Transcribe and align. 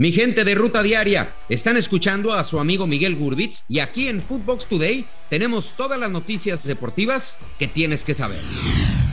Mi 0.00 0.12
gente 0.12 0.44
de 0.44 0.54
Ruta 0.54 0.82
Diaria, 0.82 1.30
están 1.50 1.76
escuchando 1.76 2.32
a 2.32 2.42
su 2.44 2.58
amigo 2.58 2.86
Miguel 2.86 3.16
Gurbitz 3.16 3.64
y 3.68 3.80
aquí 3.80 4.08
en 4.08 4.22
Footbox 4.22 4.64
Today 4.64 5.04
tenemos 5.28 5.74
todas 5.76 6.00
las 6.00 6.10
noticias 6.10 6.64
deportivas 6.64 7.36
que 7.58 7.68
tienes 7.68 8.02
que 8.02 8.14
saber. 8.14 8.40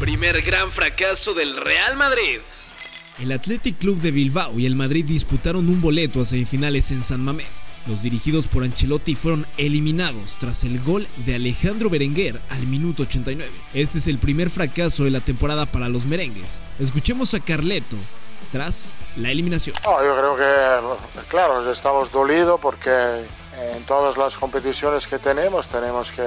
Primer 0.00 0.42
gran 0.42 0.72
fracaso 0.72 1.34
del 1.34 1.56
Real 1.56 1.96
Madrid. 1.96 2.40
El 3.20 3.30
Athletic 3.30 3.78
Club 3.78 4.00
de 4.00 4.10
Bilbao 4.10 4.58
y 4.58 4.66
el 4.66 4.74
Madrid 4.74 5.04
disputaron 5.04 5.68
un 5.68 5.80
boleto 5.80 6.20
a 6.20 6.24
semifinales 6.24 6.90
en 6.90 7.04
San 7.04 7.20
Mamés. 7.20 7.46
Los 7.86 8.02
dirigidos 8.02 8.48
por 8.48 8.64
Ancelotti 8.64 9.14
fueron 9.14 9.46
eliminados 9.58 10.36
tras 10.40 10.64
el 10.64 10.80
gol 10.80 11.06
de 11.26 11.36
Alejandro 11.36 11.90
Berenguer 11.90 12.40
al 12.48 12.66
minuto 12.66 13.04
89. 13.04 13.52
Este 13.72 13.98
es 13.98 14.08
el 14.08 14.18
primer 14.18 14.50
fracaso 14.50 15.04
de 15.04 15.12
la 15.12 15.20
temporada 15.20 15.66
para 15.66 15.88
los 15.88 16.06
merengues. 16.06 16.58
Escuchemos 16.80 17.34
a 17.34 17.40
Carleto, 17.40 17.96
tras 18.50 18.98
la 19.16 19.30
eliminación. 19.30 19.76
yo 19.84 20.16
creo 20.16 20.36
que, 20.36 21.24
claro, 21.28 21.70
estamos 21.70 22.10
dolidos 22.10 22.60
porque 22.60 23.26
en 23.56 23.84
todas 23.84 24.16
las 24.16 24.36
competiciones 24.38 25.06
que 25.06 25.18
tenemos 25.18 25.68
tenemos 25.68 26.10
que 26.10 26.26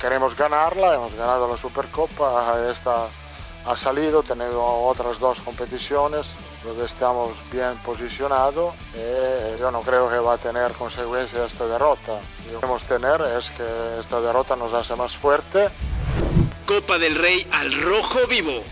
queremos 0.00 0.36
ganarla. 0.36 0.94
Hemos 0.94 1.14
ganado 1.14 1.48
la 1.48 1.56
Supercopa, 1.56 2.56
esta 2.70 3.08
ha 3.64 3.76
salido, 3.76 4.22
tenemos 4.22 4.62
otras 4.62 5.18
dos 5.18 5.40
competiciones 5.40 6.36
donde 6.64 6.84
estamos 6.84 7.32
bien 7.50 7.76
posicionados 7.84 8.74
y 8.94 9.58
yo 9.58 9.70
no 9.72 9.80
creo 9.80 10.08
que 10.08 10.18
va 10.18 10.34
a 10.34 10.38
tener 10.38 10.72
consecuencias 10.72 11.52
esta 11.52 11.66
derrota. 11.66 12.20
Lo 12.44 12.44
que 12.44 12.54
queremos 12.54 12.84
tener 12.84 13.20
es 13.36 13.50
que 13.50 13.98
esta 13.98 14.20
derrota 14.20 14.54
nos 14.54 14.72
hace 14.72 14.94
más 14.94 15.16
fuerte. 15.16 15.68
Copa 16.66 16.98
del 16.98 17.16
Rey 17.16 17.46
al 17.52 17.80
rojo 17.82 18.26
vivo. 18.28 18.62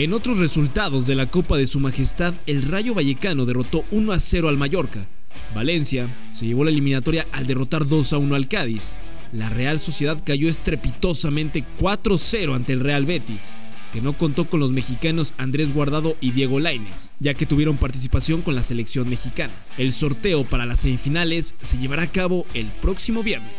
En 0.00 0.14
otros 0.14 0.38
resultados 0.38 1.06
de 1.06 1.14
la 1.14 1.26
Copa 1.26 1.58
de 1.58 1.66
Su 1.66 1.78
Majestad, 1.78 2.32
el 2.46 2.62
Rayo 2.62 2.94
Vallecano 2.94 3.44
derrotó 3.44 3.84
1 3.90 4.12
a 4.12 4.18
0 4.18 4.48
al 4.48 4.56
Mallorca. 4.56 5.06
Valencia 5.54 6.08
se 6.30 6.46
llevó 6.46 6.64
la 6.64 6.70
eliminatoria 6.70 7.26
al 7.32 7.46
derrotar 7.46 7.86
2 7.86 8.14
a 8.14 8.16
1 8.16 8.34
al 8.34 8.48
Cádiz. 8.48 8.94
La 9.34 9.50
Real 9.50 9.78
Sociedad 9.78 10.22
cayó 10.24 10.48
estrepitosamente 10.48 11.66
4-0 11.78 12.54
ante 12.54 12.72
el 12.72 12.80
Real 12.80 13.04
Betis, 13.04 13.50
que 13.92 14.00
no 14.00 14.14
contó 14.14 14.46
con 14.46 14.58
los 14.58 14.72
mexicanos 14.72 15.34
Andrés 15.36 15.74
Guardado 15.74 16.16
y 16.22 16.30
Diego 16.30 16.60
Laines, 16.60 17.10
ya 17.18 17.34
que 17.34 17.44
tuvieron 17.44 17.76
participación 17.76 18.40
con 18.40 18.54
la 18.54 18.62
selección 18.62 19.06
mexicana. 19.06 19.52
El 19.76 19.92
sorteo 19.92 20.44
para 20.44 20.64
las 20.64 20.80
semifinales 20.80 21.56
se 21.60 21.76
llevará 21.76 22.04
a 22.04 22.10
cabo 22.10 22.46
el 22.54 22.68
próximo 22.68 23.22
viernes. 23.22 23.52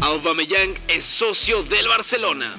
Aubameyang 0.00 0.74
es 0.86 1.04
socio 1.04 1.64
del 1.64 1.88
Barcelona. 1.88 2.54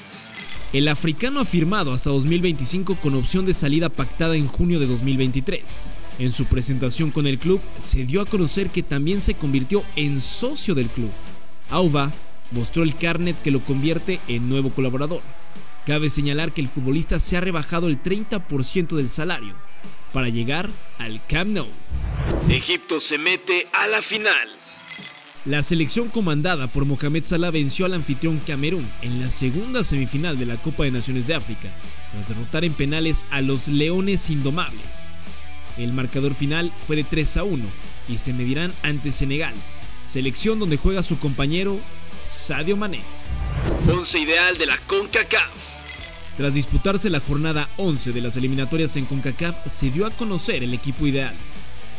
El 0.73 0.87
africano 0.87 1.41
ha 1.41 1.45
firmado 1.45 1.91
hasta 1.91 2.11
2025 2.11 2.95
con 2.95 3.15
opción 3.15 3.45
de 3.45 3.51
salida 3.51 3.89
pactada 3.89 4.37
en 4.37 4.47
junio 4.47 4.79
de 4.79 4.87
2023. 4.87 5.61
En 6.17 6.31
su 6.31 6.45
presentación 6.45 7.11
con 7.11 7.27
el 7.27 7.39
club 7.39 7.59
se 7.77 8.05
dio 8.05 8.21
a 8.21 8.25
conocer 8.25 8.69
que 8.69 8.81
también 8.81 9.19
se 9.19 9.33
convirtió 9.33 9.83
en 9.97 10.21
socio 10.21 10.73
del 10.73 10.87
club. 10.87 11.11
Auba 11.69 12.13
mostró 12.51 12.83
el 12.83 12.95
carnet 12.95 13.41
que 13.41 13.51
lo 13.51 13.59
convierte 13.65 14.21
en 14.29 14.47
nuevo 14.47 14.69
colaborador. 14.69 15.21
Cabe 15.85 16.07
señalar 16.07 16.53
que 16.53 16.61
el 16.61 16.69
futbolista 16.69 17.19
se 17.19 17.35
ha 17.35 17.41
rebajado 17.41 17.87
el 17.87 18.01
30% 18.01 18.95
del 18.95 19.09
salario 19.09 19.55
para 20.13 20.29
llegar 20.29 20.69
al 20.99 21.25
Camp 21.27 21.49
Nou. 21.49 21.67
Egipto 22.47 23.01
se 23.01 23.17
mete 23.17 23.67
a 23.73 23.87
la 23.87 24.01
final. 24.01 24.60
La 25.45 25.63
selección 25.63 26.09
comandada 26.09 26.67
por 26.67 26.85
Mohamed 26.85 27.25
Salah 27.25 27.49
venció 27.49 27.87
al 27.87 27.95
anfitrión 27.95 28.39
Camerún 28.45 28.87
en 29.01 29.19
la 29.19 29.27
segunda 29.31 29.83
semifinal 29.83 30.37
de 30.37 30.45
la 30.45 30.57
Copa 30.57 30.83
de 30.83 30.91
Naciones 30.91 31.25
de 31.25 31.33
África, 31.33 31.67
tras 32.11 32.27
derrotar 32.27 32.63
en 32.63 32.73
penales 32.73 33.25
a 33.31 33.41
los 33.41 33.67
Leones 33.67 34.29
Indomables. 34.29 34.85
El 35.79 35.93
marcador 35.93 36.35
final 36.35 36.71
fue 36.85 36.95
de 36.95 37.03
3 37.03 37.37
a 37.37 37.43
1 37.43 37.65
y 38.07 38.19
se 38.19 38.33
medirán 38.33 38.71
ante 38.83 39.11
Senegal, 39.11 39.55
selección 40.07 40.59
donde 40.59 40.77
juega 40.77 41.01
su 41.01 41.17
compañero 41.17 41.79
Sadio 42.27 42.77
Mané. 42.77 43.01
Once 43.91 44.19
ideal 44.19 44.59
de 44.59 44.67
la 44.67 44.77
CONCACAF. 44.77 46.37
Tras 46.37 46.53
disputarse 46.53 47.09
la 47.09 47.19
jornada 47.19 47.67
11 47.77 48.11
de 48.11 48.21
las 48.21 48.37
eliminatorias 48.37 48.95
en 48.95 49.05
CONCACAF, 49.05 49.65
se 49.65 49.89
dio 49.89 50.05
a 50.05 50.11
conocer 50.11 50.61
el 50.61 50.75
equipo 50.75 51.07
ideal. 51.07 51.35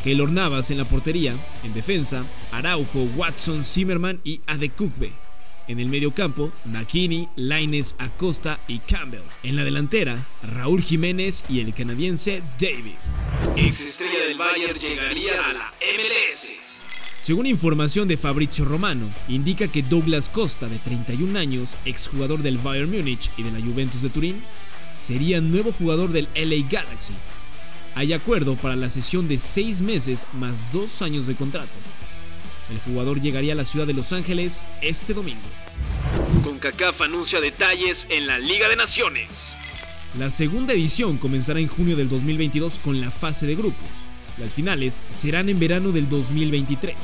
Keylor 0.03 0.31
Navas 0.31 0.69
en 0.69 0.77
la 0.77 0.85
portería, 0.85 1.33
en 1.63 1.73
defensa, 1.73 2.25
Araujo, 2.51 3.03
Watson, 3.15 3.63
Zimmerman 3.63 4.19
y 4.25 4.41
Adekugbe. 4.47 5.11
En 5.69 5.79
el 5.79 5.87
mediocampo, 5.87 6.51
Nakini, 6.65 7.29
Laines, 7.37 7.95
Acosta 7.97 8.59
y 8.67 8.79
Campbell. 8.79 9.21
En 9.43 9.55
la 9.55 9.63
delantera, 9.63 10.17
Raúl 10.43 10.81
Jiménez 10.81 11.45
y 11.47 11.61
el 11.61 11.73
canadiense 11.73 12.43
David. 12.59 12.95
Ex 13.55 13.79
estrella 13.79 14.25
del 14.27 14.37
Bayern 14.37 14.77
llegaría 14.77 15.33
a 15.45 15.53
la 15.53 15.71
MLS. 15.79 16.51
Según 17.21 17.45
información 17.45 18.09
de 18.09 18.17
Fabrizio 18.17 18.65
Romano, 18.65 19.09
indica 19.29 19.69
que 19.69 19.83
Douglas 19.83 20.27
Costa, 20.27 20.67
de 20.67 20.79
31 20.79 21.39
años, 21.39 21.77
exjugador 21.85 22.41
del 22.41 22.57
Bayern 22.57 22.91
Múnich 22.91 23.31
y 23.37 23.43
de 23.43 23.51
la 23.51 23.61
Juventus 23.61 24.01
de 24.01 24.09
Turín, 24.09 24.43
sería 24.97 25.39
nuevo 25.39 25.71
jugador 25.71 26.11
del 26.11 26.27
LA 26.35 26.67
Galaxy, 26.69 27.13
hay 27.95 28.13
acuerdo 28.13 28.55
para 28.55 28.75
la 28.75 28.89
sesión 28.89 29.27
de 29.27 29.37
seis 29.37 29.81
meses 29.81 30.25
más 30.33 30.55
dos 30.71 31.01
años 31.01 31.27
de 31.27 31.35
contrato. 31.35 31.77
El 32.71 32.79
jugador 32.79 33.21
llegaría 33.21 33.53
a 33.53 33.57
la 33.57 33.65
ciudad 33.65 33.85
de 33.85 33.93
Los 33.93 34.13
Ángeles 34.13 34.65
este 34.81 35.13
domingo. 35.13 35.41
CONCACAF 36.43 37.01
anuncia 37.01 37.39
detalles 37.39 38.07
en 38.09 38.27
la 38.27 38.39
Liga 38.39 38.69
de 38.69 38.75
Naciones. 38.75 39.27
La 40.17 40.29
segunda 40.29 40.73
edición 40.73 41.17
comenzará 41.17 41.59
en 41.59 41.67
junio 41.67 41.95
del 41.95 42.09
2022 42.09 42.79
con 42.79 43.01
la 43.01 43.11
fase 43.11 43.47
de 43.47 43.55
grupos. 43.55 43.89
Las 44.37 44.53
finales 44.53 45.01
serán 45.11 45.49
en 45.49 45.59
verano 45.59 45.91
del 45.91 46.09
2023. 46.09 46.95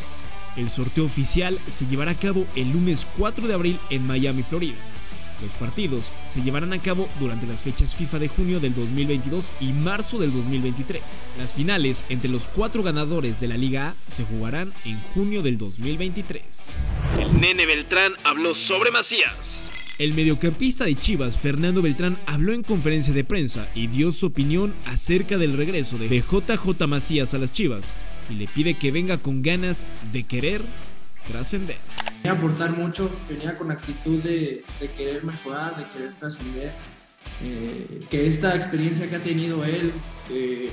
El 0.57 0.69
sorteo 0.69 1.05
oficial 1.05 1.59
se 1.67 1.85
llevará 1.87 2.11
a 2.11 2.19
cabo 2.19 2.47
el 2.55 2.71
lunes 2.71 3.07
4 3.17 3.47
de 3.47 3.53
abril 3.53 3.79
en 3.89 4.07
Miami, 4.07 4.43
Florida. 4.43 4.77
Los 5.41 5.51
partidos 5.53 6.13
se 6.25 6.41
llevarán 6.41 6.73
a 6.73 6.81
cabo 6.81 7.07
durante 7.19 7.47
las 7.47 7.61
fechas 7.61 7.95
FIFA 7.95 8.19
de 8.19 8.27
junio 8.27 8.59
del 8.59 8.75
2022 8.75 9.53
y 9.61 9.71
marzo 9.71 10.19
del 10.19 10.33
2023. 10.33 11.01
Las 11.37 11.53
finales 11.53 12.05
entre 12.09 12.29
los 12.29 12.47
cuatro 12.47 12.83
ganadores 12.83 13.39
de 13.39 13.47
la 13.47 13.57
Liga 13.57 13.89
A 13.89 14.11
se 14.11 14.25
jugarán 14.25 14.73
en 14.85 14.99
junio 15.13 15.41
del 15.41 15.57
2023. 15.57 16.43
El 17.19 17.39
nene 17.39 17.65
Beltrán 17.65 18.13
habló 18.23 18.53
sobre 18.55 18.91
Macías. 18.91 19.95
El 19.99 20.13
mediocampista 20.13 20.85
de 20.85 20.95
Chivas, 20.95 21.37
Fernando 21.37 21.81
Beltrán, 21.81 22.17
habló 22.25 22.53
en 22.53 22.63
conferencia 22.63 23.13
de 23.13 23.25
prensa 23.25 23.67
y 23.75 23.87
dio 23.87 24.13
su 24.13 24.27
opinión 24.27 24.73
acerca 24.85 25.37
del 25.37 25.57
regreso 25.57 25.97
de 25.97 26.07
JJ 26.07 26.87
Macías 26.87 27.33
a 27.33 27.37
las 27.37 27.51
Chivas 27.51 27.83
y 28.29 28.35
le 28.35 28.47
pide 28.47 28.75
que 28.75 28.91
venga 28.91 29.17
con 29.17 29.41
ganas 29.41 29.85
de 30.13 30.23
querer 30.23 30.61
trascender. 31.29 31.77
Venía 32.17 32.31
a 32.31 32.35
aportar 32.35 32.71
mucho, 32.71 33.09
venía 33.29 33.57
con 33.57 33.71
actitud 33.71 34.21
de, 34.21 34.63
querer 34.97 35.23
mejorar, 35.23 35.77
de 35.77 35.85
querer 35.85 36.13
trascender. 36.19 36.73
Eh, 37.41 38.01
que 38.09 38.27
esta 38.27 38.55
experiencia 38.55 39.09
que 39.09 39.15
ha 39.15 39.23
tenido 39.23 39.63
él, 39.63 39.93
eh, 40.29 40.69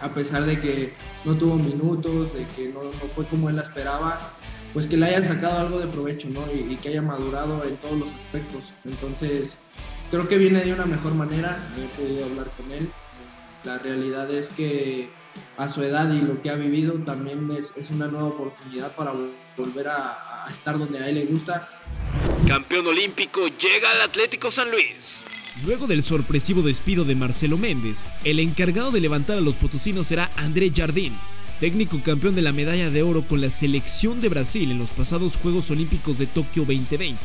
a 0.00 0.12
pesar 0.12 0.44
de 0.44 0.60
que 0.60 0.92
no 1.24 1.36
tuvo 1.36 1.56
minutos, 1.56 2.34
de 2.34 2.46
que 2.48 2.68
no, 2.68 2.80
fue 3.14 3.26
como 3.26 3.48
él 3.48 3.56
la 3.56 3.62
esperaba, 3.62 4.20
pues 4.72 4.86
que 4.86 4.96
le 4.96 5.06
hayan 5.06 5.24
sacado 5.24 5.58
algo 5.58 5.78
de 5.78 5.86
provecho, 5.86 6.28
¿no? 6.28 6.44
Y, 6.52 6.72
y, 6.72 6.76
que 6.76 6.90
haya 6.90 7.02
madurado 7.02 7.64
en 7.64 7.76
todos 7.76 7.98
los 7.98 8.12
aspectos. 8.12 8.72
Entonces, 8.84 9.56
creo 10.10 10.28
que 10.28 10.38
viene 10.38 10.62
de 10.62 10.72
una 10.72 10.86
mejor 10.86 11.14
manera, 11.14 11.58
he 11.78 12.00
podido 12.00 12.26
hablar 12.26 12.46
con 12.56 12.70
él. 12.72 12.88
La 13.64 13.78
realidad 13.78 14.30
es 14.30 14.48
que 14.48 15.10
a 15.56 15.68
su 15.68 15.82
edad 15.82 16.10
y 16.12 16.22
lo 16.22 16.40
que 16.42 16.50
ha 16.50 16.56
vivido 16.56 16.94
también 17.00 17.50
es, 17.50 17.76
es 17.76 17.90
una 17.90 18.08
nueva 18.08 18.28
oportunidad 18.28 18.94
para 18.96 19.12
volver 19.56 19.88
a, 19.88 20.44
a, 20.46 20.50
estar 20.50 20.78
donde 20.78 20.98
a 20.98 21.08
él 21.08 21.16
le 21.16 21.26
gusta. 21.26 21.68
Campeón 22.46 22.86
olímpico 22.86 23.46
llega 23.46 23.90
al 23.90 24.00
Atlético 24.00 24.50
San 24.50 24.70
Luis. 24.70 25.20
Luego 25.64 25.86
del 25.86 26.02
sorpresivo 26.02 26.62
despido 26.62 27.04
de 27.04 27.14
Marcelo 27.14 27.58
Méndez, 27.58 28.06
el 28.24 28.40
encargado 28.40 28.90
de 28.90 29.00
levantar 29.00 29.36
a 29.36 29.42
los 29.42 29.56
potosinos 29.56 30.06
será 30.06 30.30
André 30.36 30.72
Jardín, 30.74 31.18
técnico 31.58 32.02
campeón 32.02 32.34
de 32.34 32.42
la 32.42 32.52
medalla 32.52 32.88
de 32.88 33.02
oro 33.02 33.26
con 33.28 33.42
la 33.42 33.50
selección 33.50 34.22
de 34.22 34.30
Brasil 34.30 34.70
en 34.70 34.78
los 34.78 34.90
pasados 34.90 35.36
Juegos 35.36 35.70
Olímpicos 35.70 36.18
de 36.18 36.26
Tokio 36.26 36.64
2020. 36.64 37.18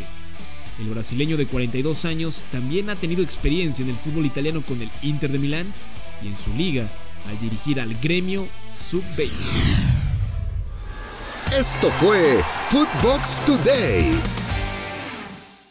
El 0.80 0.90
brasileño 0.90 1.38
de 1.38 1.48
42 1.48 2.04
años 2.04 2.44
también 2.52 2.90
ha 2.90 2.98
tenido 2.98 3.24
experiencia 3.24 3.84
en 3.84 3.92
el 3.92 3.96
fútbol 3.96 4.26
italiano 4.26 4.62
con 4.62 4.82
el 4.82 4.92
Inter 5.02 5.32
de 5.32 5.40
Milán 5.40 5.74
y 6.22 6.28
en 6.28 6.38
su 6.38 6.54
liga 6.54 6.90
al 7.28 7.40
dirigir 7.40 7.80
al 7.80 7.94
gremio 7.96 8.48
Sub-20. 8.80 9.32
Esto 11.58 11.90
fue 11.92 12.44
Footbox 12.70 13.40
Today. 13.46 14.45